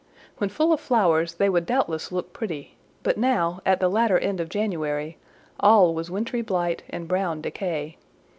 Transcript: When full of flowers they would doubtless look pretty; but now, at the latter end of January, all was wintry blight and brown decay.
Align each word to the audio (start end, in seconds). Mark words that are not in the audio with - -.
When 0.39 0.49
full 0.49 0.73
of 0.73 0.79
flowers 0.79 1.35
they 1.35 1.47
would 1.47 1.67
doubtless 1.67 2.11
look 2.11 2.33
pretty; 2.33 2.75
but 3.03 3.19
now, 3.19 3.61
at 3.67 3.79
the 3.79 3.87
latter 3.87 4.17
end 4.17 4.39
of 4.39 4.49
January, 4.49 5.19
all 5.59 5.93
was 5.93 6.09
wintry 6.09 6.41
blight 6.41 6.81
and 6.89 7.07
brown 7.07 7.39
decay. 7.39 7.97